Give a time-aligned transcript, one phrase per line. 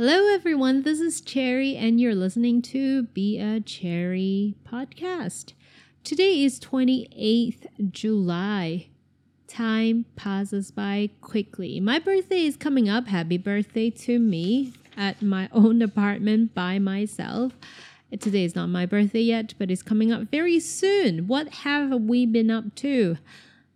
[0.00, 0.82] Hello, everyone.
[0.82, 5.54] This is Cherry, and you're listening to Be a Cherry podcast.
[6.04, 8.90] Today is 28th July.
[9.48, 11.80] Time passes by quickly.
[11.80, 13.08] My birthday is coming up.
[13.08, 17.54] Happy birthday to me at my own apartment by myself.
[18.20, 21.26] Today is not my birthday yet, but it's coming up very soon.
[21.26, 23.18] What have we been up to?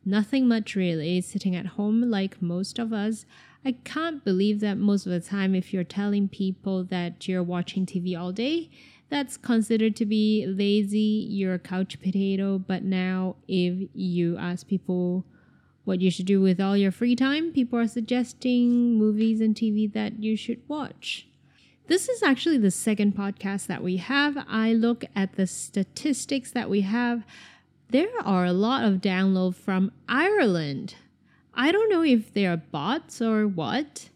[0.05, 3.27] Nothing much really, sitting at home like most of us.
[3.65, 7.87] I can't believe that most of the time, if you're telling people that you're watching
[7.87, 8.71] TV all day,
[9.09, 12.59] that's considered to be lazy, you're a couch potato.
[12.59, 15.25] But now, if you ask people
[15.85, 19.93] what you should do with all your free time, people are suggesting movies and TV
[19.93, 21.29] that you should watch.
[21.89, 24.39] This is actually the second podcast that we have.
[24.49, 27.25] I look at the statistics that we have.
[27.91, 30.95] There are a lot of downloads from Ireland.
[31.55, 34.09] I don't know if they are bots or what,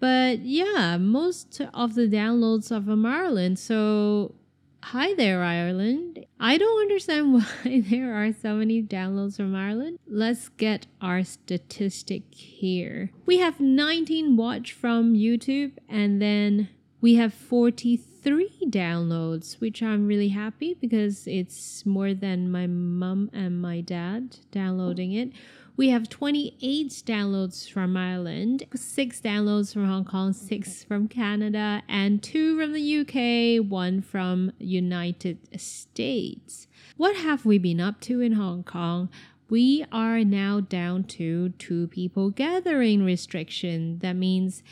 [0.00, 3.58] but yeah, most of the downloads are from Ireland.
[3.58, 4.34] So,
[4.82, 6.24] hi there, Ireland.
[6.38, 7.32] I don't understand
[7.64, 9.98] why there are so many downloads from Ireland.
[10.06, 13.10] Let's get our statistic here.
[13.26, 16.68] We have 19 watch from YouTube, and then
[17.00, 23.60] we have 43 downloads, which I'm really happy because it's more than my mom and
[23.60, 25.32] my dad downloading it.
[25.78, 32.20] We have 28 downloads from Ireland, 6 downloads from Hong Kong, 6 from Canada, and
[32.20, 36.66] 2 from the UK, 1 from United States.
[36.96, 39.08] What have we been up to in Hong Kong?
[39.48, 44.00] We are now down to two people gathering restriction.
[44.00, 44.64] That means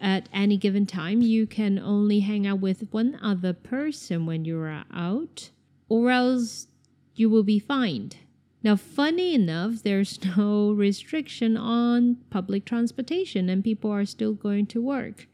[0.00, 4.58] at any given time you can only hang out with one other person when you
[4.58, 5.50] are out,
[5.88, 6.66] or else
[7.14, 8.16] you will be fined.
[8.62, 14.82] Now, funny enough, there's no restriction on public transportation and people are still going to
[14.82, 15.26] work.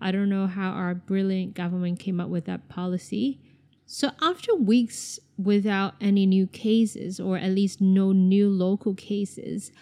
[0.00, 3.38] I don't know how our brilliant government came up with that policy.
[3.86, 9.72] So, after weeks without any new cases, or at least no new local cases,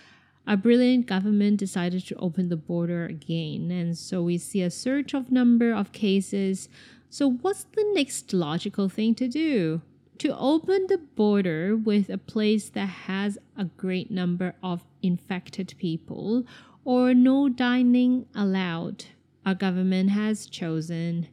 [0.46, 3.70] our brilliant government decided to open the border again.
[3.70, 6.70] And so we see a surge of number of cases.
[7.10, 9.82] So, what's the next logical thing to do?
[10.18, 16.44] To open the border with a place that has a great number of infected people
[16.84, 19.04] or no dining allowed.
[19.46, 21.28] Our government has chosen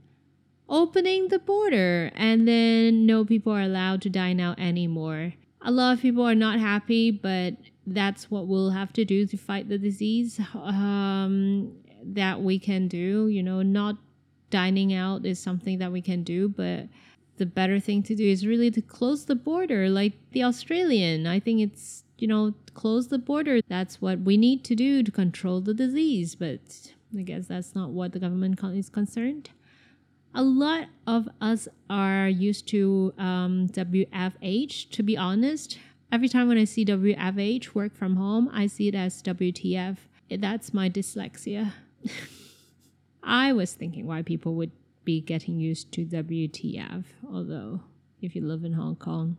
[0.68, 5.34] opening the border and then no people are allowed to dine out anymore.
[5.62, 7.56] A lot of people are not happy, but
[7.88, 10.40] that's what we'll have to do to fight the disease.
[10.54, 13.98] Um, that we can do, you know, not
[14.52, 16.88] dining out is something that we can do, but
[17.38, 21.28] the better thing to do is really to close the border like the Australian.
[21.28, 23.60] I think it's, you know, close the border.
[23.68, 26.36] That's what we need to do to control the disease.
[26.36, 29.50] But I guess that's not what the government is concerned.
[30.34, 35.78] A lot of us are used to um, WFH, to be honest.
[36.12, 39.98] Every time when I see WFH, work from home, I see it as WTF.
[40.30, 41.72] That's my dyslexia.
[43.24, 44.72] I was thinking why people would
[45.06, 47.06] be getting used to WTF.
[47.32, 47.82] Although,
[48.22, 49.38] if you live in Hong Kong,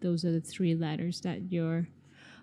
[0.00, 1.88] those are the three letters that you're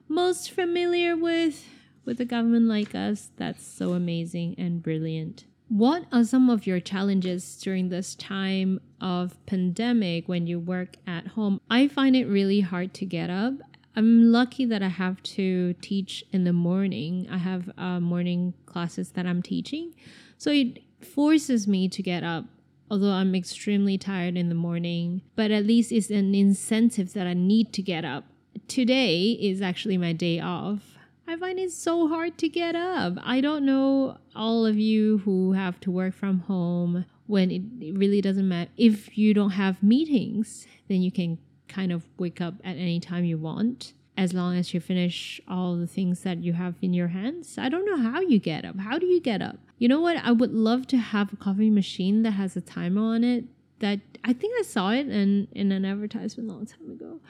[0.07, 1.65] most familiar with.
[2.05, 5.45] With a government like us, that's so amazing and brilliant.
[5.67, 11.27] What are some of your challenges during this time of pandemic when you work at
[11.27, 11.61] home?
[11.69, 13.53] I find it really hard to get up.
[13.95, 17.27] I'm lucky that I have to teach in the morning.
[17.29, 19.93] I have uh, morning classes that I'm teaching.
[20.37, 22.45] So it forces me to get up
[22.89, 27.33] although I'm extremely tired in the morning, but at least it's an incentive that I
[27.33, 28.25] need to get up.
[28.67, 30.97] Today is actually my day off.
[31.27, 33.13] I find it so hard to get up.
[33.21, 37.61] I don't know all of you who have to work from home when it,
[37.95, 38.71] really doesn't matter.
[38.77, 43.25] If you don't have meetings, then you can kind of wake up at any time
[43.25, 47.07] you want as long as you finish all the things that you have in your
[47.07, 47.57] hands.
[47.57, 48.77] I don't know how you get up.
[48.77, 49.55] How do you get up?
[49.77, 50.17] You know what?
[50.17, 53.45] I would love to have a coffee machine that has a timer on it.
[53.79, 57.21] That I think I saw it in, in an advertisement a long time ago.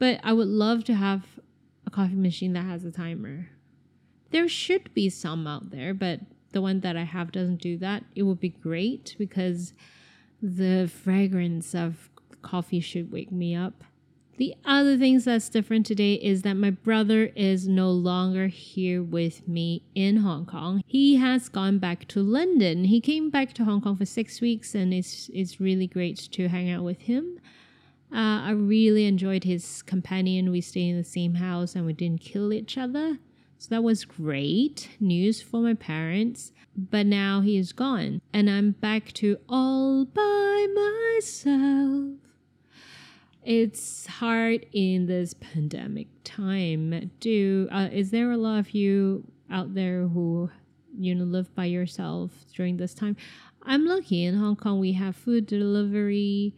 [0.00, 1.22] But I would love to have
[1.86, 3.50] a coffee machine that has a timer.
[4.32, 6.18] There should be some out there, but
[6.50, 8.02] the one that I have doesn't do that.
[8.16, 9.74] It would be great because
[10.42, 12.10] the fragrance of
[12.42, 13.84] coffee should wake me up.
[14.42, 19.46] The other things that's different today is that my brother is no longer here with
[19.46, 20.82] me in Hong Kong.
[20.84, 22.86] He has gone back to London.
[22.86, 26.48] He came back to Hong Kong for six weeks, and it's it's really great to
[26.48, 27.38] hang out with him.
[28.12, 30.50] Uh, I really enjoyed his companion.
[30.50, 33.18] We stayed in the same house and we didn't kill each other.
[33.58, 36.50] So that was great news for my parents.
[36.76, 42.21] But now he is gone, and I'm back to all by myself.
[43.44, 47.10] It's hard in this pandemic time.
[47.18, 50.48] Do uh, is there a lot of you out there who
[50.96, 53.16] you know live by yourself during this time?
[53.64, 54.78] I'm lucky in Hong Kong.
[54.78, 56.54] We have food delivery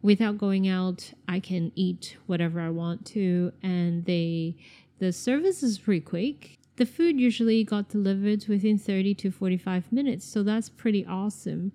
[0.00, 1.12] without going out.
[1.28, 4.56] I can eat whatever I want to, and they
[4.98, 6.56] the service is pretty quick.
[6.76, 11.72] The food usually got delivered within 30 to 45 minutes, so that's pretty awesome.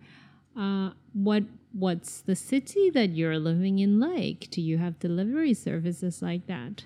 [0.57, 4.47] Uh, what what's the city that you're living in like?
[4.51, 6.85] Do you have delivery services like that?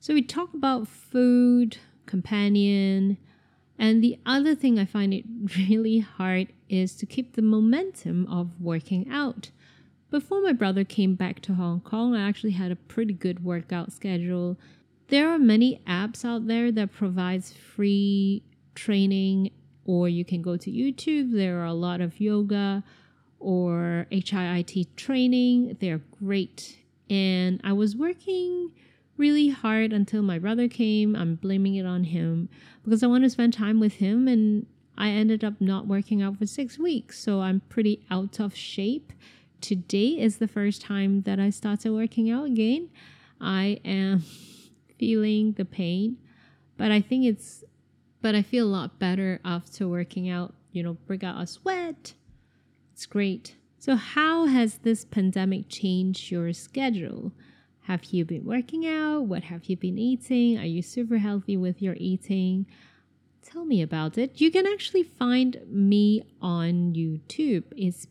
[0.00, 3.18] So we talk about food, companion,
[3.78, 5.24] and the other thing I find it
[5.56, 9.50] really hard is to keep the momentum of working out.
[10.10, 13.92] Before my brother came back to Hong Kong, I actually had a pretty good workout
[13.92, 14.58] schedule
[15.12, 18.42] there are many apps out there that provides free
[18.74, 19.50] training
[19.84, 21.34] or you can go to YouTube.
[21.34, 22.82] There are a lot of yoga
[23.42, 25.76] or HIIT training.
[25.80, 26.78] They're great.
[27.10, 28.70] And I was working
[29.16, 31.14] really hard until my brother came.
[31.14, 32.48] I'm blaming it on him
[32.82, 34.66] because I want to spend time with him and
[34.96, 37.18] I ended up not working out for 6 weeks.
[37.18, 39.12] So I'm pretty out of shape.
[39.60, 42.88] Today is the first time that I started working out again.
[43.40, 44.24] I am
[44.98, 46.18] feeling the pain,
[46.76, 47.64] but I think it's,
[48.20, 52.14] but I feel a lot better after working out, you know, break out a sweat.
[53.06, 53.56] Great.
[53.78, 57.32] So, how has this pandemic changed your schedule?
[57.82, 59.22] Have you been working out?
[59.22, 60.58] What have you been eating?
[60.58, 62.66] Are you super healthy with your eating?
[63.42, 64.40] Tell me about it.
[64.40, 67.64] You can actually find me on YouTube.
[67.76, 68.06] It's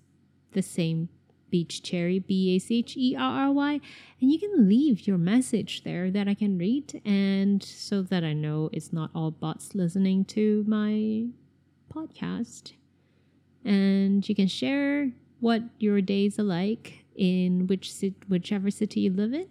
[0.52, 1.08] the same
[1.50, 3.80] Beach Cherry, B A C H E R R Y,
[4.20, 8.34] and you can leave your message there that I can read, and so that I
[8.34, 11.28] know it's not all bots listening to my
[11.94, 12.74] podcast.
[13.64, 17.94] And you can share what your days are like in which
[18.28, 19.48] whichever city you live in.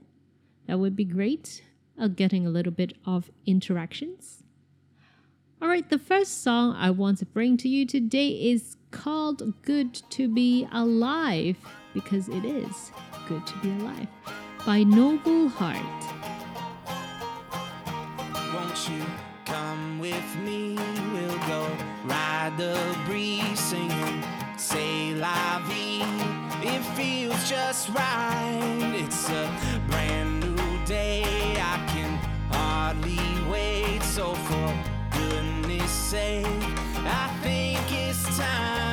[0.66, 1.62] That would be great.
[2.00, 4.42] Uh, getting a little bit of interactions.
[5.60, 9.94] All right, the first song I want to bring to you today is called Good
[10.10, 11.58] to Be Alive
[11.92, 12.90] because it is
[13.28, 14.08] good to be alive
[14.64, 16.10] by Noble Heart.
[19.50, 20.76] Come with me?
[21.12, 21.66] We'll go
[22.04, 24.22] ride the breeze singing
[24.56, 26.04] C'est la vie.
[26.62, 28.92] It feels just right.
[28.94, 29.50] It's a
[29.88, 31.24] brand new day.
[31.56, 32.16] I can
[32.52, 33.18] hardly
[33.50, 34.04] wait.
[34.04, 34.74] So for
[35.10, 36.46] goodness sake,
[37.04, 38.89] I think it's time.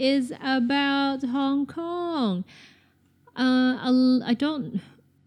[0.00, 2.44] Is about Hong Kong.
[3.36, 4.80] Uh, I'll- don't.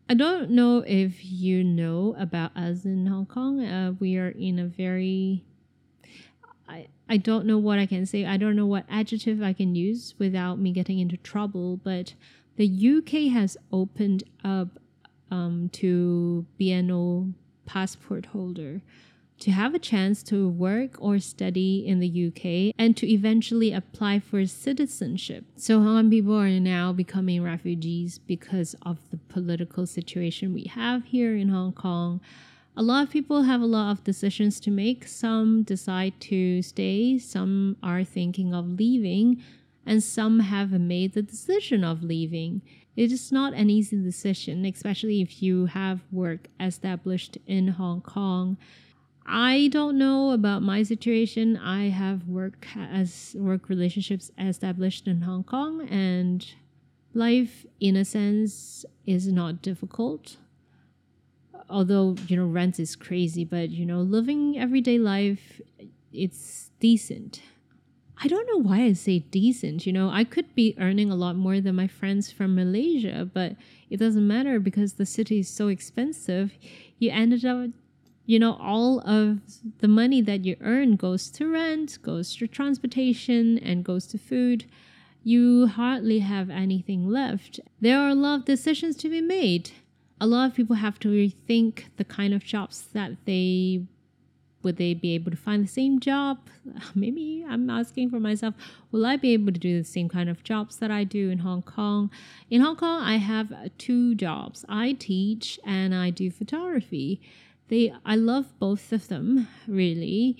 [0.09, 3.63] I don't know if you know about us in Hong Kong.
[3.63, 5.45] Uh, we are in a very
[6.67, 8.25] I, I don't know what I can say.
[8.25, 11.77] I don't know what adjective I can use without me getting into trouble.
[11.77, 12.15] But
[12.55, 14.79] the UK has opened up
[15.31, 17.33] um, to BNO
[17.65, 18.81] passport holder
[19.43, 24.17] to have a chance to work or study in the UK and to eventually apply
[24.17, 25.43] for citizenship.
[25.57, 31.03] So Hong Kong people are now becoming refugees because of the political situation we have
[31.03, 32.21] here in Hong Kong.
[32.77, 35.09] A lot of people have a lot of decisions to make.
[35.09, 39.43] Some decide to stay, some are thinking of leaving,
[39.85, 42.61] and some have made the decision of leaving.
[42.95, 48.57] It is not an easy decision, especially if you have work established in Hong Kong.
[49.25, 51.57] I don't know about my situation.
[51.57, 56.45] I have work as work relationships established in Hong Kong and
[57.13, 60.37] life in a sense is not difficult.
[61.69, 65.61] Although, you know, rent is crazy, but you know, living everyday life
[66.11, 67.41] it's decent.
[68.23, 71.35] I don't know why I say decent, you know, I could be earning a lot
[71.35, 73.55] more than my friends from Malaysia, but
[73.89, 76.53] it doesn't matter because the city is so expensive.
[76.99, 77.71] You ended up
[78.25, 79.39] you know, all of
[79.79, 84.65] the money that you earn goes to rent, goes to transportation, and goes to food.
[85.23, 87.59] You hardly have anything left.
[87.81, 89.71] There are a lot of decisions to be made.
[90.21, 93.83] A lot of people have to rethink the kind of jobs that they
[94.63, 96.39] would they be able to find the same job?
[96.95, 98.55] Maybe I'm asking for myself,
[98.91, 101.39] will I be able to do the same kind of jobs that I do in
[101.39, 102.09] Hong Kong?
[102.49, 104.63] In Hong Kong, I have two jobs.
[104.69, 107.21] I teach and I do photography
[107.69, 110.37] they I love both of them really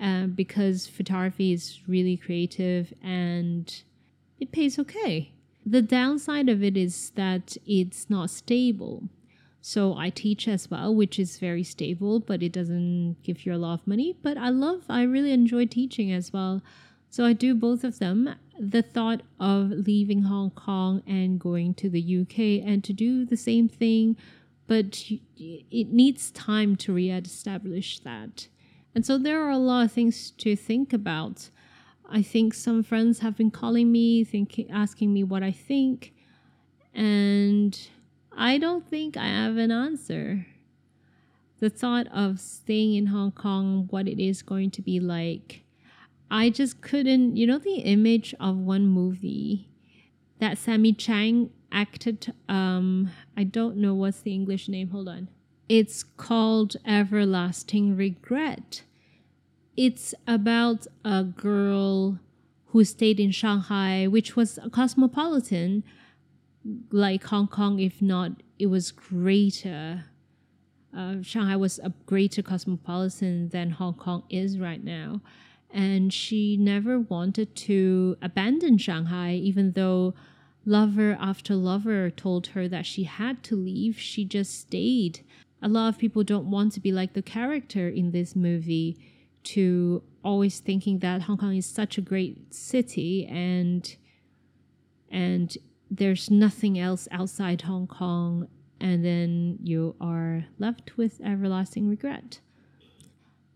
[0.00, 3.82] uh, because photography is really creative and
[4.40, 5.32] it pays okay.
[5.64, 9.04] The downside of it is that it's not stable.
[9.60, 13.62] So I teach as well, which is very stable, but it doesn't give you a
[13.62, 14.16] lot of money.
[14.20, 16.62] But I love, I really enjoy teaching as well.
[17.08, 18.34] So I do both of them.
[18.58, 23.36] The thought of leaving Hong Kong and going to the UK and to do the
[23.36, 24.16] same thing
[24.66, 25.02] but
[25.36, 28.48] it needs time to re-establish that.
[28.94, 31.50] And so there are a lot of things to think about.
[32.08, 36.12] I think some friends have been calling me, thinking, asking me what I think,
[36.94, 37.78] and
[38.36, 40.46] I don't think I have an answer.
[41.60, 45.62] The thought of staying in Hong Kong, what it is going to be like,
[46.30, 47.36] I just couldn't.
[47.36, 49.68] You know, the image of one movie
[50.38, 54.90] that Sammi Cheng acted um I don't know what's the English name.
[54.90, 55.28] Hold on.
[55.68, 58.82] It's called Everlasting Regret.
[59.76, 62.18] It's about a girl
[62.66, 65.82] who stayed in Shanghai, which was a cosmopolitan
[66.90, 70.04] like Hong Kong, if not, it was greater.
[70.96, 75.20] Uh, Shanghai was a greater cosmopolitan than Hong Kong is right now.
[75.70, 80.14] And she never wanted to abandon Shanghai, even though
[80.64, 85.20] lover after lover told her that she had to leave, she just stayed.
[85.60, 88.98] A lot of people don't want to be like the character in this movie,
[89.44, 93.96] to always thinking that Hong Kong is such a great city and
[95.10, 95.58] and
[95.90, 98.48] there's nothing else outside Hong Kong
[98.80, 102.40] and then you are left with everlasting regret.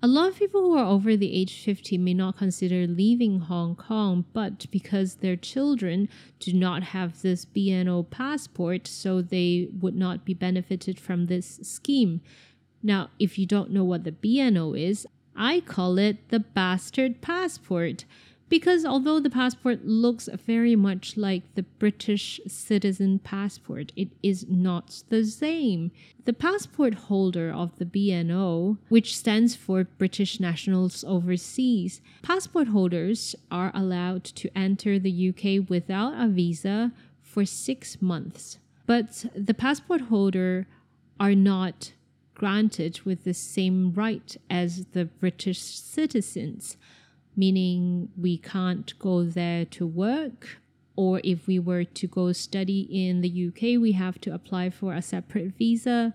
[0.07, 3.75] A lot of people who are over the age 50 may not consider leaving Hong
[3.75, 6.09] Kong, but because their children
[6.39, 12.21] do not have this BNO passport, so they would not be benefited from this scheme.
[12.85, 18.05] Now, if you don't know what the BNO is, I call it the bastard passport
[18.49, 25.03] because although the passport looks very much like the British citizen passport, it is not
[25.09, 25.91] the same.
[26.25, 33.73] The passport holder of the BNO, which stands for British Nationals Overseas, passport holders are
[33.75, 38.59] allowed to enter the UK without a visa for six months.
[38.87, 40.69] But the passport holder
[41.19, 41.93] are not
[42.35, 46.77] granted with the same right as the British citizens
[47.37, 50.59] meaning we can't go there to work.
[50.97, 54.95] Or if we were to go study in the UK, we have to apply for
[54.95, 56.15] a separate visa.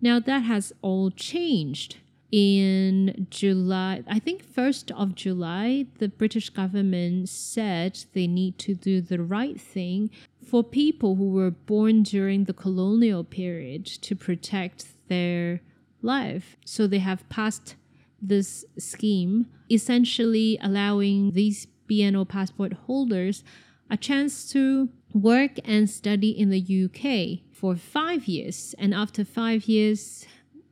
[0.00, 1.96] Now that has all changed.
[2.30, 9.00] In July, I think 1st of July, the British government said they need to do
[9.00, 10.10] the right thing
[10.44, 15.62] for people who were born during the colonial period to protect their
[16.02, 16.56] life.
[16.66, 17.76] So they have passed
[18.20, 23.44] this scheme, essentially allowing these BNO passport holders
[23.90, 28.74] a chance to work and study in the UK for five years.
[28.78, 30.26] And after five years,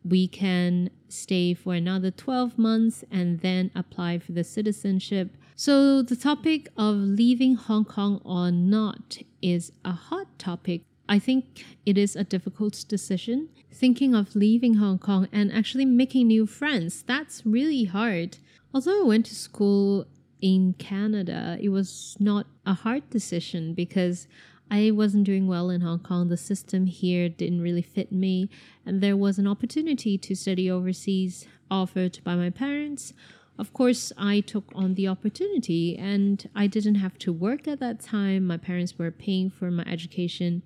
[0.04, 5.36] we can stay for another 12 months and then apply for the citizenship.
[5.54, 10.82] So, the topic of leaving Hong Kong or not is a hot topic.
[11.08, 13.48] I think it is a difficult decision.
[13.72, 18.38] Thinking of leaving Hong Kong and actually making new friends, that's really hard.
[18.74, 20.06] Although I went to school
[20.40, 24.26] in Canada, it was not a hard decision because
[24.70, 26.28] I wasn't doing well in Hong Kong.
[26.28, 28.50] The system here didn't really fit me,
[28.84, 33.12] and there was an opportunity to study overseas offered by my parents.
[33.58, 38.00] Of course, I took on the opportunity and I didn't have to work at that
[38.00, 38.46] time.
[38.46, 40.62] My parents were paying for my education.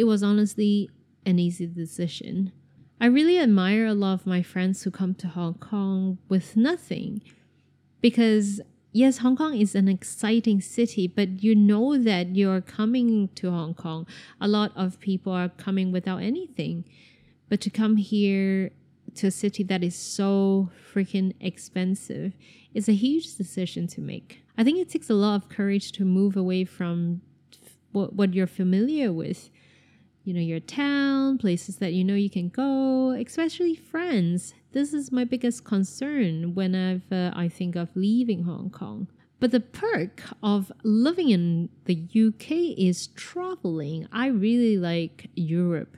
[0.00, 0.88] It was honestly
[1.26, 2.52] an easy decision.
[2.98, 7.20] I really admire a lot of my friends who come to Hong Kong with nothing
[8.00, 13.50] because yes, Hong Kong is an exciting city, but you know that you're coming to
[13.50, 14.06] Hong Kong.
[14.40, 16.86] A lot of people are coming without anything.
[17.50, 18.70] But to come here
[19.16, 22.32] to a city that is so freaking expensive
[22.72, 24.40] is a huge decision to make.
[24.56, 27.20] I think it takes a lot of courage to move away from
[27.92, 29.50] what, what you're familiar with.
[30.24, 35.10] You know, your town, places that you know you can go, especially friends this is
[35.10, 39.08] my biggest concern whenever I think of leaving Hong Kong.
[39.40, 44.06] But the perk of living in the UK is traveling.
[44.12, 45.96] I really like Europe.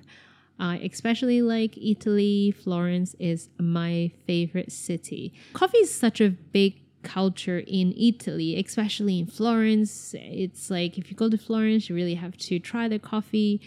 [0.58, 2.52] I especially like Italy.
[2.52, 5.34] Florence is my favorite city.
[5.52, 10.14] Coffee is such a big culture in Italy, especially in Florence.
[10.16, 13.60] It's like if you go to Florence, you really have to try the coffee.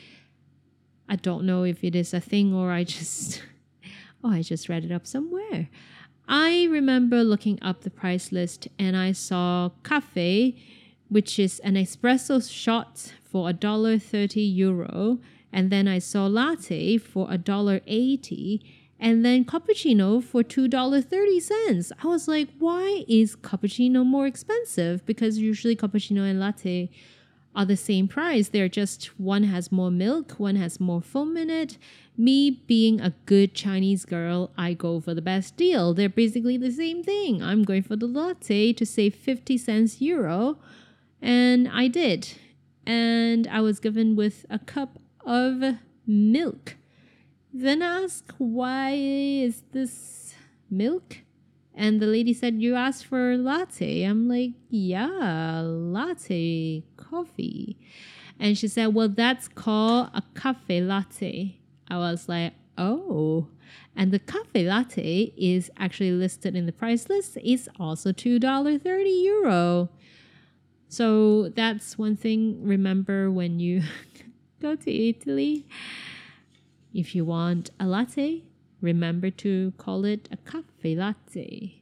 [1.07, 3.41] I don't know if it is a thing or I just
[4.23, 5.69] Oh, I just read it up somewhere.
[6.27, 10.55] I remember looking up the price list and I saw cafe,
[11.09, 15.19] which is an espresso shot for a dollar thirty euro,
[15.53, 18.65] and then I saw latte for a dollar eighty,
[18.99, 21.91] and then cappuccino for two dollar thirty cents.
[22.03, 25.05] I was like, why is cappuccino more expensive?
[25.05, 26.89] Because usually cappuccino and latte
[27.55, 28.49] are the same price.
[28.49, 31.77] They're just one has more milk, one has more foam in it.
[32.17, 35.93] Me being a good Chinese girl, I go for the best deal.
[35.93, 37.41] They're basically the same thing.
[37.41, 40.57] I'm going for the latte to save 50 cents euro.
[41.21, 42.33] And I did.
[42.85, 46.75] And I was given with a cup of milk.
[47.53, 50.35] Then I asked, why is this
[50.69, 51.19] milk?
[51.77, 54.03] And the lady said, You asked for latte.
[54.03, 56.83] I'm like, Yeah, latte,
[57.15, 57.77] coffee.
[58.39, 61.57] And she said, Well, that's called a cafe latte.
[61.87, 63.47] I was like, Oh.
[63.95, 67.37] And the cafe latte is actually listed in the price list.
[67.41, 69.89] It's also $2.30 euro.
[70.89, 72.59] So that's one thing.
[72.61, 73.83] Remember when you
[74.61, 75.65] go to Italy,
[76.93, 78.43] if you want a latte,
[78.81, 81.81] remember to call it a cafe latte.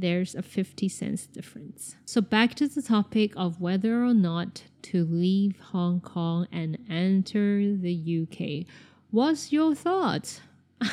[0.00, 1.96] There's a 50 cents difference.
[2.06, 7.76] So, back to the topic of whether or not to leave Hong Kong and enter
[7.76, 8.66] the UK.
[9.10, 10.40] What's your thoughts?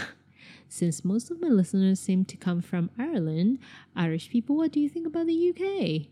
[0.69, 3.59] Since most of my listeners seem to come from Ireland,
[3.95, 6.07] Irish people, what do you think about the UK?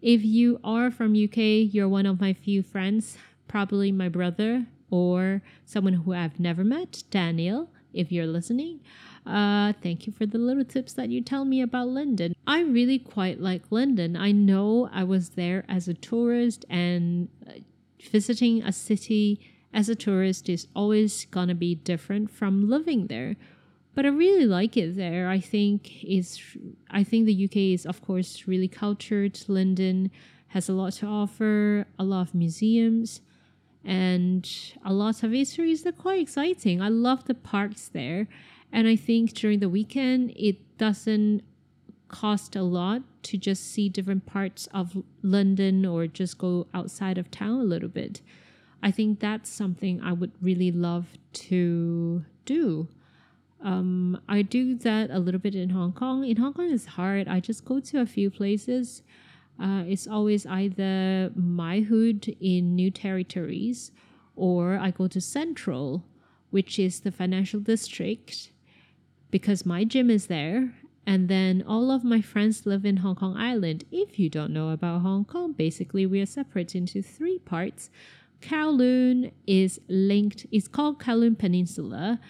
[0.00, 5.42] If you are from UK, you're one of my few friends, probably my brother or
[5.64, 8.80] someone who I've never met, Daniel if you're listening.
[9.26, 12.34] Uh, thank you for the little tips that you tell me about London.
[12.46, 14.16] I really quite like London.
[14.16, 17.52] I know I was there as a tourist, and uh,
[18.10, 19.40] visiting a city
[19.72, 23.36] as a tourist is always gonna be different from living there.
[23.94, 25.28] But I really like it there.
[25.28, 26.40] I think is
[26.90, 29.40] I think the UK is of course really cultured.
[29.48, 30.10] London
[30.48, 33.20] has a lot to offer, a lot of museums
[33.84, 34.48] and
[34.84, 36.80] a lot of histories that are quite exciting.
[36.80, 38.28] I love the parks there.
[38.72, 41.42] And I think during the weekend, it doesn't
[42.08, 47.30] cost a lot to just see different parts of London or just go outside of
[47.30, 48.20] town a little bit.
[48.82, 52.88] I think that's something I would really love to do.
[53.62, 56.24] Um, I do that a little bit in Hong Kong.
[56.24, 57.26] In Hong Kong, it's hard.
[57.26, 59.02] I just go to a few places
[59.60, 63.90] uh, it's always either my hood in New Territories
[64.36, 66.04] or I go to Central,
[66.50, 68.52] which is the financial district,
[69.30, 70.72] because my gym is there.
[71.06, 73.84] And then all of my friends live in Hong Kong Island.
[73.90, 77.88] If you don't know about Hong Kong, basically we are separated into three parts.
[78.42, 82.20] Kowloon is linked, it's called Kowloon Peninsula,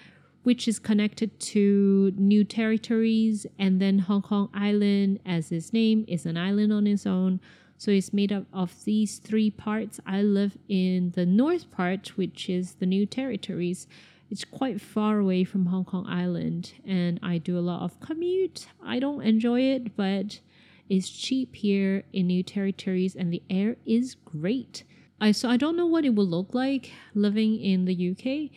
[0.44, 6.24] which is connected to new territories, and then Hong Kong Island, as its name, is
[6.24, 7.40] an island on its own.
[7.76, 10.00] So it's made up of these three parts.
[10.06, 13.86] I live in the north part, which is the new territories.
[14.30, 18.66] It's quite far away from Hong Kong Island, and I do a lot of commute.
[18.84, 20.40] I don't enjoy it, but
[20.88, 24.84] it's cheap here in new territories, and the air is great.
[25.20, 28.50] I so I don't know what it will look like living in the UK.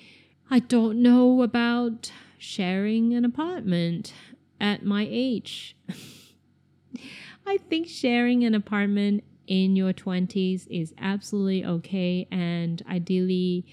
[0.50, 4.14] I don't know about sharing an apartment
[4.60, 5.78] at my age.
[7.48, 13.66] I think sharing an apartment in your 20s is absolutely okay and ideally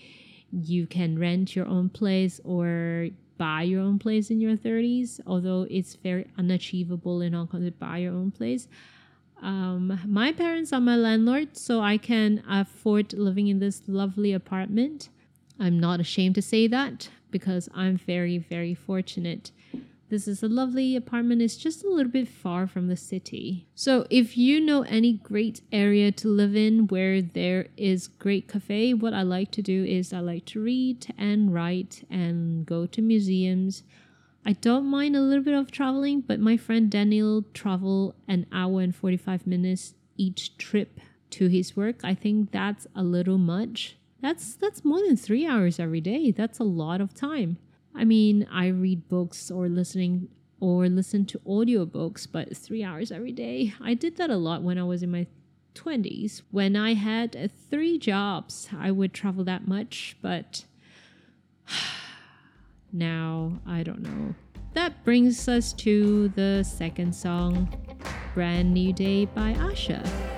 [0.52, 5.66] you can rent your own place or buy your own place in your 30s although
[5.70, 8.68] it's very unachievable in Hong Kong to buy your own place.
[9.40, 15.10] Um, my parents are my landlord so I can afford living in this lovely apartment.
[15.60, 19.52] I'm not ashamed to say that because I'm very very fortunate
[20.08, 21.42] this is a lovely apartment.
[21.42, 23.66] It's just a little bit far from the city.
[23.74, 28.94] So if you know any great area to live in where there is great cafe,
[28.94, 33.02] what I like to do is I like to read and write and go to
[33.02, 33.82] museums.
[34.46, 38.80] I don't mind a little bit of traveling, but my friend Daniel travel an hour
[38.80, 42.00] and 45 minutes each trip to his work.
[42.02, 43.96] I think that's a little much.
[44.20, 46.30] That's that's more than 3 hours every day.
[46.30, 47.58] That's a lot of time.
[47.98, 50.28] I mean, I read books or listening
[50.60, 53.74] or listen to audiobooks, but three hours every day.
[53.80, 55.26] I did that a lot when I was in my
[55.74, 56.42] 20s.
[56.52, 60.64] When I had three jobs, I would travel that much, but
[62.92, 64.34] now I don't know.
[64.74, 67.68] That brings us to the second song,
[68.32, 70.37] Brand New Day by Asha.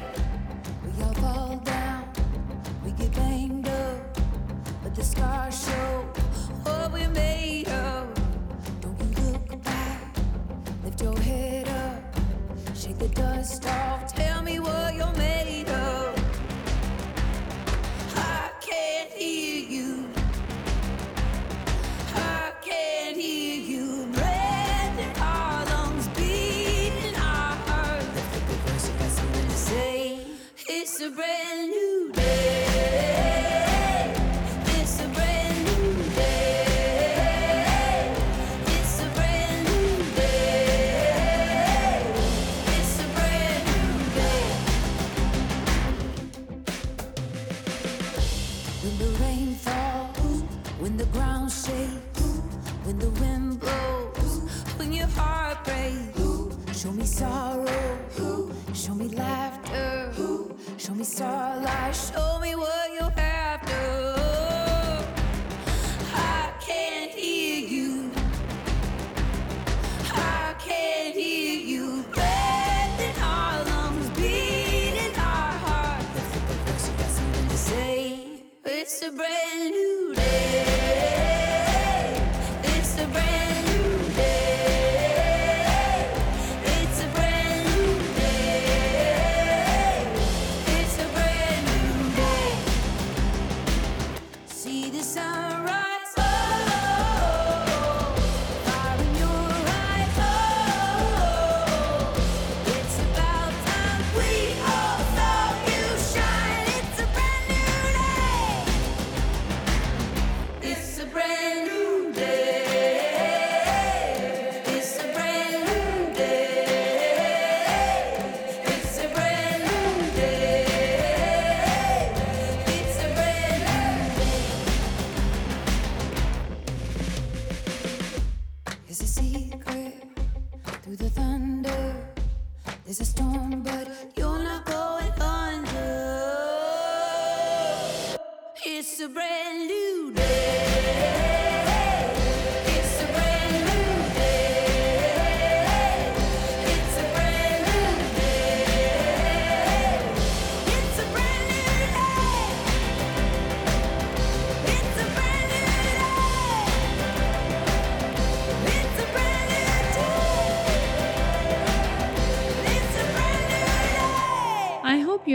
[139.02, 140.59] A brand new day.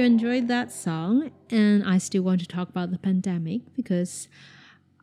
[0.06, 4.28] Enjoyed that song, and I still want to talk about the pandemic because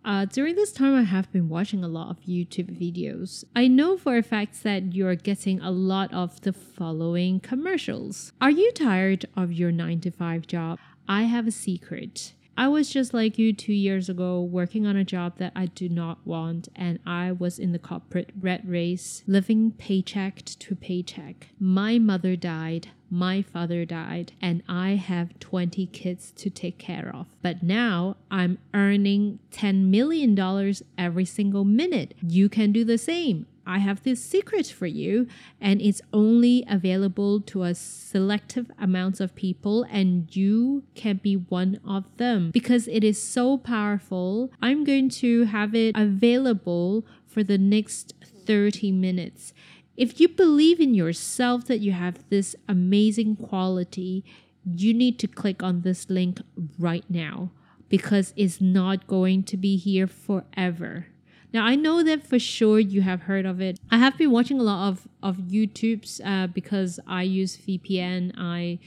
[0.05, 3.45] uh, during this time I have been watching a lot of YouTube videos.
[3.55, 8.33] I know for a fact that you're getting a lot of the following commercials.
[8.41, 10.79] Are you tired of your 9 to 5 job?
[11.09, 12.35] I have a secret.
[12.57, 15.88] I was just like you two years ago, working on a job that I do
[15.88, 21.49] not want, and I was in the corporate red race, living paycheck to paycheck.
[21.59, 22.88] My mother died.
[23.12, 27.27] My father died and I have 20 kids to take care of.
[27.42, 32.14] But now I'm earning $10 million every single minute.
[32.27, 33.46] You can do the same.
[33.64, 35.29] I have this secret for you,
[35.61, 41.79] and it's only available to a selective amounts of people, and you can be one
[41.87, 44.51] of them because it is so powerful.
[44.61, 48.14] I'm going to have it available for the next
[48.46, 49.53] 30 minutes.
[49.97, 54.25] If you believe in yourself that you have this amazing quality,
[54.65, 56.41] you need to click on this link
[56.79, 57.51] right now
[57.89, 61.07] because it's not going to be here forever.
[61.53, 63.79] Now I know that for sure you have heard of it.
[63.91, 68.33] I have been watching a lot of of YouTubes uh, because I use VPN.
[68.39, 68.79] I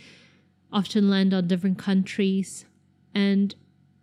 [0.73, 2.65] often land on different countries,
[3.13, 3.53] and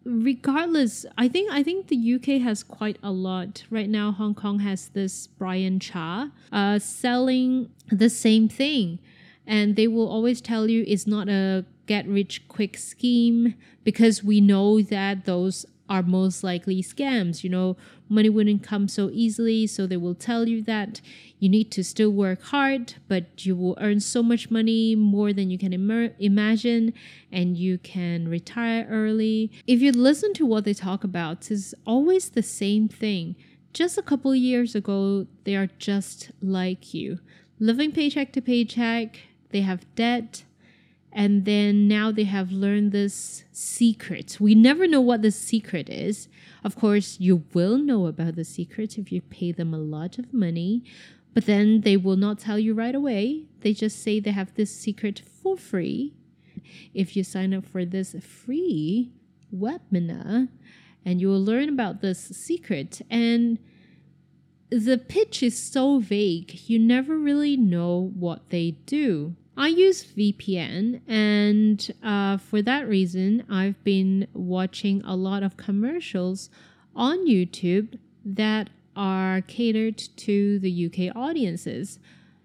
[0.05, 4.13] regardless, I think I think the UK has quite a lot right now.
[4.13, 8.99] Hong Kong has this Brian Cha uh, selling the same thing,
[9.47, 14.41] and they will always tell you it's not a get rich quick scheme because we
[14.41, 17.43] know that those are most likely scams.
[17.45, 17.77] You know,
[18.09, 21.01] money wouldn't come so easily, so they will tell you that
[21.39, 25.51] you need to still work hard, but you will earn so much money more than
[25.51, 26.93] you can Im- imagine,
[27.31, 29.51] and you can retire early.
[29.67, 33.37] If you listen to what they talk about, it's always the same thing.
[33.73, 37.19] Just a couple years ago, they are just like you,
[37.59, 39.19] living paycheck to paycheck.
[39.51, 40.45] They have debt
[41.13, 44.39] and then now they have learned this secret.
[44.41, 46.29] We never know what the secret is.
[46.65, 50.33] Of course, you will know about the secret if you pay them a lot of
[50.33, 50.85] money,
[51.35, 53.45] but then they will not tell you right away.
[53.61, 56.15] They just say they have this secret for free.
[56.95, 59.13] If you sign up for this free
[59.55, 60.49] webinar,
[61.05, 63.59] and you will learn about this secret and
[64.71, 69.37] the pitch is so vague, you never really know what they do.
[69.57, 76.49] I use VPN, and uh, for that reason, I've been watching a lot of commercials
[76.97, 81.99] on YouTube that are catered to the UK audiences.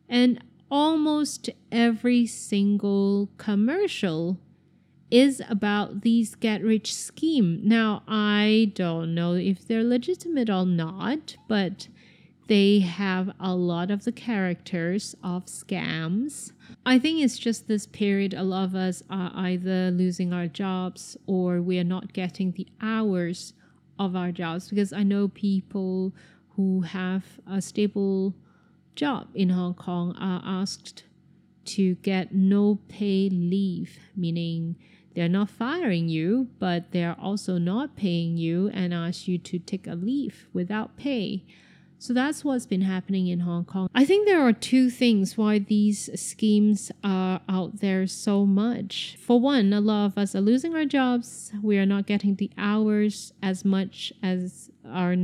[0.09, 4.37] And almost every single commercial
[5.09, 7.61] is about these get rich scheme.
[7.63, 11.87] Now, I don't know if they're legitimate or not, but
[12.47, 16.51] they have a lot of the characters of scams.
[16.85, 21.17] I think it's just this period a lot of us are either losing our jobs
[21.27, 23.53] or we are not getting the hours
[23.99, 26.13] of our jobs because I know people
[26.55, 28.33] who have a stable
[28.95, 31.03] job in Hong Kong are asked
[31.65, 34.77] to get no pay leave, meaning
[35.13, 39.85] they're not firing you, but they're also not paying you and ask you to take
[39.85, 41.43] a leave without pay.
[41.99, 43.89] So that's what's been happening in Hong Kong.
[43.95, 49.17] I think there are two things why these schemes are out there so much.
[49.19, 51.51] For one, a lot of us are losing our jobs.
[51.61, 55.15] We are not getting the hours as much as our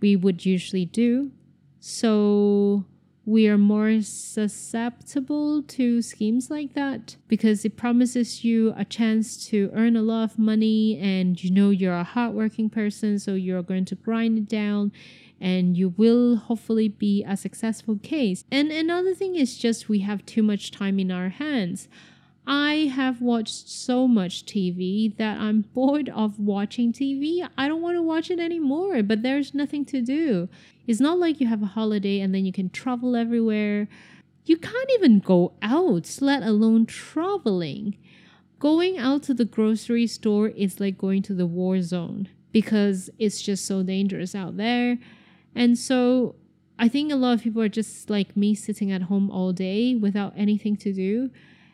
[0.00, 1.32] we would usually do.
[1.80, 2.84] So
[3.24, 9.70] we are more susceptible to schemes like that because it promises you a chance to
[9.74, 13.84] earn a lot of money and you know you're a hardworking person, so you're going
[13.86, 14.92] to grind it down
[15.40, 18.44] and you will hopefully be a successful case.
[18.50, 21.88] And another thing is just we have too much time in our hands.
[22.46, 27.46] I have watched so much TV that I'm bored of watching TV.
[27.58, 30.48] I don't want to watch it anymore, but there's nothing to do.
[30.86, 33.88] It's not like you have a holiday and then you can travel everywhere.
[34.44, 37.96] You can't even go out, let alone traveling.
[38.60, 43.42] Going out to the grocery store is like going to the war zone because it's
[43.42, 44.98] just so dangerous out there.
[45.56, 46.36] And so
[46.78, 49.94] I think a lot of people are just like me sitting at home all day
[49.94, 51.30] without anything to do.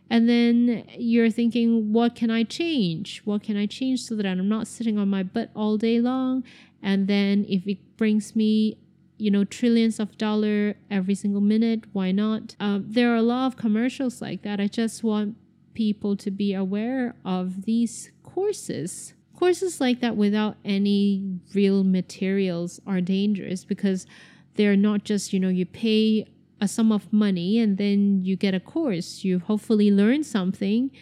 [0.08, 3.22] And then you're thinking, what can I change?
[3.24, 6.44] What can I change so that I'm not sitting on my butt all day long?
[6.82, 8.78] And then if it brings me,
[9.18, 12.54] you know, trillions of dollar every single minute, why not?
[12.60, 14.60] Um, there are a lot of commercials like that.
[14.60, 15.36] I just want
[15.74, 23.00] people to be aware of these courses courses like that without any real materials are
[23.00, 24.06] dangerous because
[24.54, 26.24] they're not just, you know, you pay
[26.60, 29.24] a sum of money and then you get a course.
[29.24, 30.92] You hopefully learn something.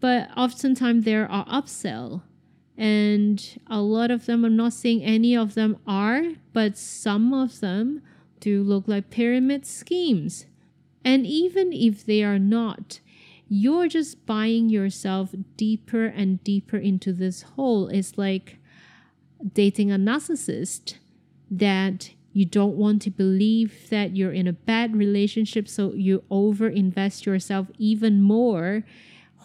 [0.00, 2.22] But oftentimes there are upsell.
[2.74, 6.22] And a lot of them, I'm not saying any of them are,
[6.54, 8.00] but some of them
[8.40, 10.46] do look like pyramid schemes.
[11.04, 13.00] And even if they are not,
[13.48, 17.88] you're just buying yourself deeper and deeper into this hole.
[17.88, 18.58] It's like
[19.54, 20.94] dating a narcissist
[21.50, 27.24] that You don't want to believe that you're in a bad relationship, so you overinvest
[27.24, 28.84] yourself even more.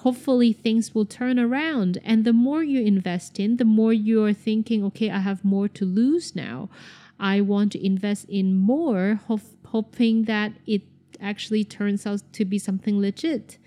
[0.04, 2.00] Hopefully, things will turn around.
[2.04, 5.86] And the more you invest in, the more you're thinking, okay, I have more to
[5.86, 6.70] lose now.
[7.18, 10.82] I want to invest in more, ho- hoping that it
[11.22, 13.58] actually turns out to be something legit.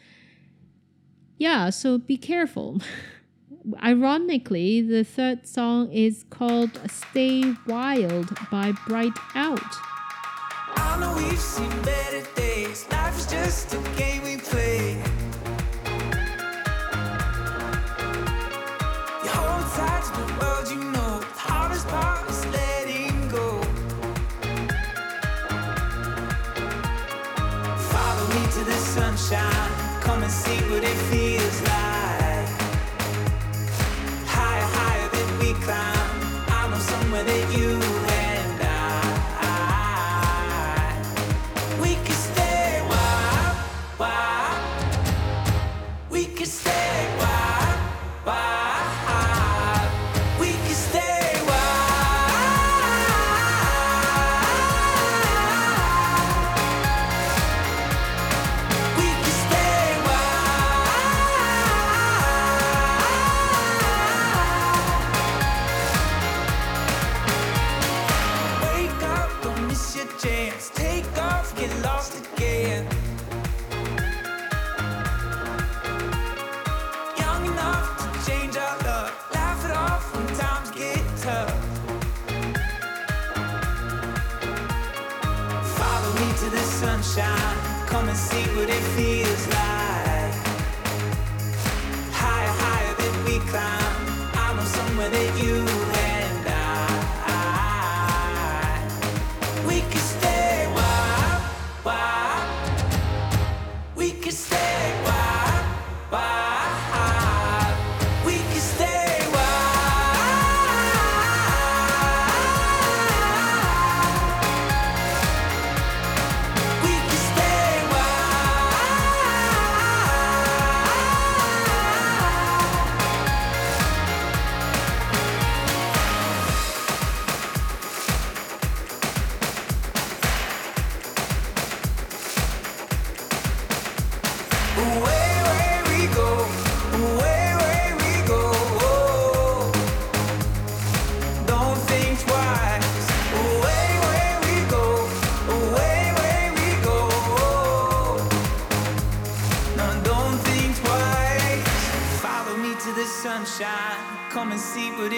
[1.38, 2.80] Yeah, so be careful.
[3.82, 9.60] Ironically, the third song is called Stay Wild by Bright Out.
[10.76, 12.86] I know we've seen better days.
[12.90, 15.13] Life is just a game we play.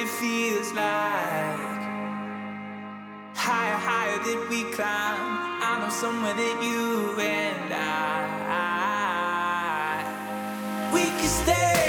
[0.06, 1.82] It feels like.
[3.34, 5.20] Higher, higher that we climb.
[5.68, 7.86] I know somewhere that you and I.
[10.92, 11.85] We can stay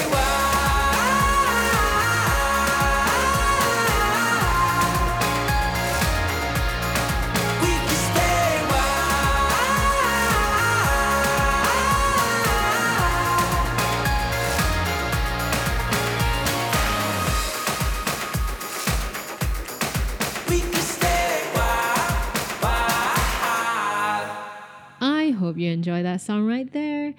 [26.18, 27.14] that song right there.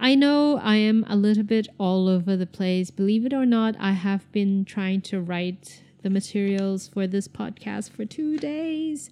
[0.00, 2.90] I know I am a little bit all over the place.
[2.90, 7.90] Believe it or not, I have been trying to write the materials for this podcast
[7.90, 9.10] for two days.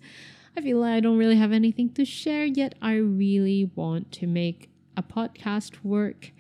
[0.57, 2.77] I feel like I don't really have anything to share yet.
[2.81, 6.31] I really want to make a podcast work.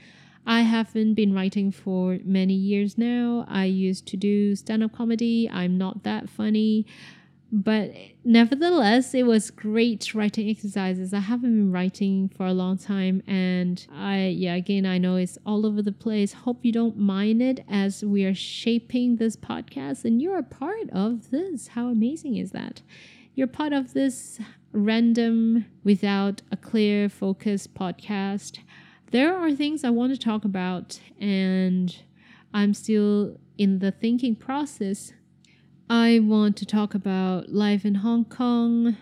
[0.47, 3.45] I haven't been writing for many years now.
[3.47, 5.51] I used to do stand up comedy.
[5.53, 6.87] I'm not that funny.
[7.53, 7.93] But
[8.25, 11.15] nevertheless, it was great writing exercises.
[11.15, 15.39] I haven't been writing for a long time, and I, yeah, again, I know it's
[15.47, 16.33] all over the place.
[16.33, 20.91] Hope you don't mind it as we are shaping this podcast, and you're a part
[20.91, 21.69] of this.
[21.69, 22.83] How amazing is that?
[23.37, 24.41] You're part of this
[24.73, 28.59] random, without a clear focus podcast.
[29.13, 31.97] There are things I want to talk about, and
[32.53, 35.13] I'm still in the thinking process.
[35.89, 38.97] I want to talk about life in Hong Kong.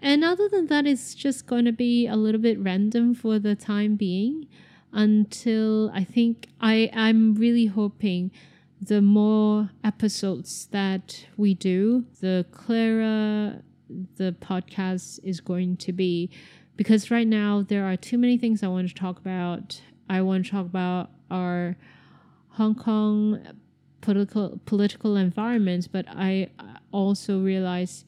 [0.00, 3.54] And other than that, it's just going to be a little bit random for the
[3.54, 4.46] time being
[4.90, 8.30] until I think I, I'm really hoping
[8.80, 13.62] the more episodes that we do, the clearer
[14.16, 16.30] the podcast is going to be.
[16.76, 19.82] Because right now, there are too many things I want to talk about.
[20.08, 21.76] I want to talk about our
[22.50, 23.40] Hong Kong
[24.00, 26.50] political political environment, but I
[26.92, 28.04] also realize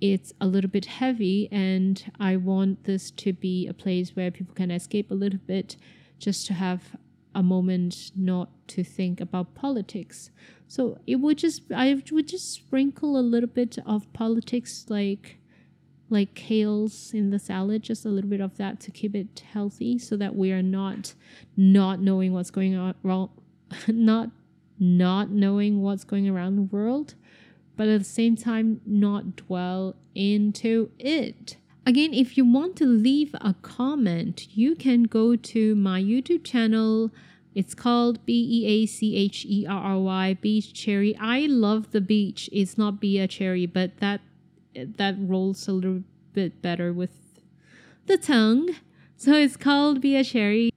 [0.00, 4.54] it's a little bit heavy, and I want this to be a place where people
[4.54, 5.76] can escape a little bit
[6.18, 6.96] just to have
[7.34, 10.30] a moment not to think about politics.
[10.68, 15.38] So it would just I would just sprinkle a little bit of politics like
[16.10, 19.98] like kales in the salad, just a little bit of that to keep it healthy
[19.98, 21.14] so that we are not
[21.56, 23.30] not knowing what's going on wrong
[23.88, 24.30] not
[24.82, 27.14] not knowing what's going around the world,
[27.76, 31.56] but at the same time not dwell into it.
[31.86, 37.10] Again, if you want to leave a comment, you can go to my YouTube channel.
[37.54, 41.16] It's called B E A C H E R R Y Beach Cherry.
[41.20, 42.50] I love the beach.
[42.52, 44.20] It's not be a cherry, but that
[44.74, 46.02] that rolls a little
[46.32, 47.10] bit better with
[48.06, 48.70] the tongue.
[49.16, 50.71] So it's called Be a Cherry.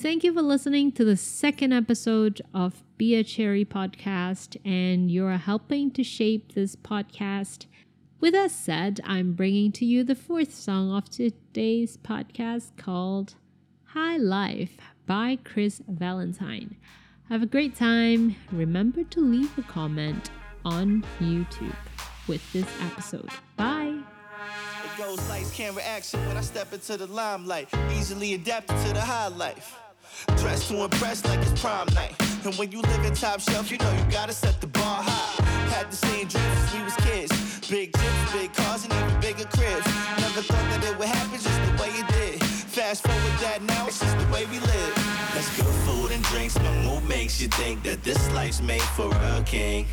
[0.00, 5.36] Thank you for listening to the second episode of Be a Cherry podcast, and you're
[5.36, 7.66] helping to shape this podcast.
[8.18, 13.34] With that said, I'm bringing to you the fourth song of today's podcast called
[13.88, 16.76] High Life by Chris Valentine.
[17.28, 18.36] Have a great time.
[18.52, 20.30] Remember to leave a comment
[20.64, 21.76] on YouTube
[22.26, 23.28] with this episode.
[23.54, 23.98] Bye.
[24.96, 27.68] Goes lights, camera, action when I step into the limelight.
[27.92, 29.76] Easily adapted to the high life.
[30.38, 32.14] Dressed to impress like it's prom night.
[32.44, 35.44] And when you live in top shelf, you know you gotta set the bar high.
[35.74, 37.32] Had the same dreams we was kids.
[37.68, 39.86] Big trips, big cars, and even bigger cribs.
[40.18, 42.42] Never thought that it would happen just the way it did.
[42.42, 44.94] Fast forward that now, it's just the way we live.
[45.34, 46.58] That's good food and drinks.
[46.58, 49.86] My mood makes you think that this life's made for a king.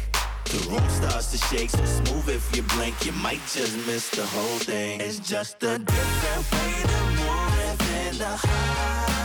[0.46, 4.26] The room starts to shake so smooth if you blink, you might just miss the
[4.26, 5.02] whole thing.
[5.02, 9.17] It's just a different way to move within the high.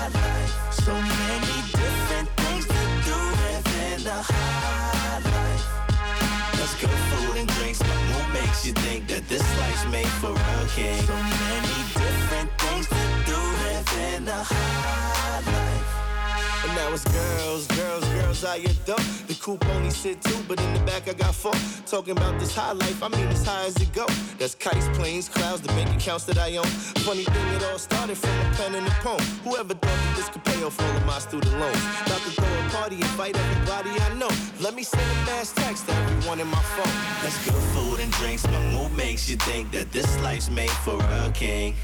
[0.84, 5.66] So many different things to do within the high life.
[6.80, 7.80] Good food and drinks.
[7.80, 10.34] Mood makes you think that this life's made for.
[10.34, 15.71] So many different things to do within the high life.
[16.64, 18.72] And now it's girls, girls, girls out your.
[19.26, 21.54] The coupe only sit two, but in the back I got four.
[21.86, 24.06] Talking about this high life, I mean as high as it go.
[24.38, 26.70] That's kites, planes, clouds, the bank accounts that I own.
[27.06, 29.20] Funny thing, it all started from a pen and a poem.
[29.44, 31.82] Whoever thought that this could pay off all of my student loans?
[32.06, 34.30] About to throw a party, invite everybody I know.
[34.60, 36.94] Let me send a mass text to everyone in my phone.
[37.22, 38.46] That's good food and drinks.
[38.46, 41.74] My mood makes you think that this life's made for a king.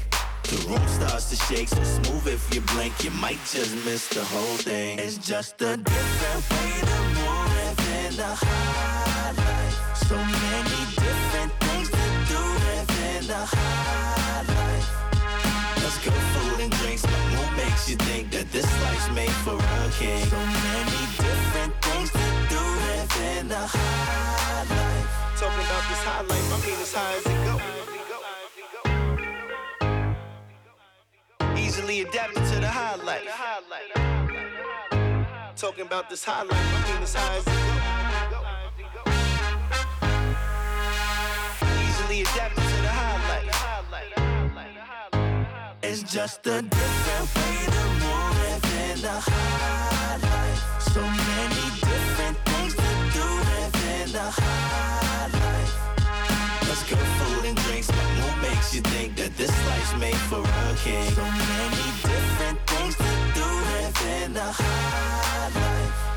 [0.49, 4.23] The room starts to shake so smooth if you blink, you might just miss the
[4.23, 4.97] whole thing.
[4.97, 9.77] It's just a different way to move within the high life.
[10.09, 14.89] So many different things to do within the high life.
[15.77, 17.05] That's good food and drinks.
[17.05, 20.25] My mood makes you think that this life's made for a king.
[20.33, 25.09] So many different things to do within the high life.
[25.37, 27.98] Talking about this high life, I mean as high as it go.
[31.89, 33.23] Easily adapted to the high life.
[35.55, 37.53] Talking about this high life, I mean as high as it.
[41.89, 42.89] Easily adapted to the.
[45.81, 50.61] It's just a different way to move within the high life.
[50.93, 55.08] So many different things to do within the high life.
[56.69, 57.89] That's good food and drinks.
[57.89, 61.09] My mood makes you think that this life's made for a king.
[61.15, 66.08] So many different things to do within the high life.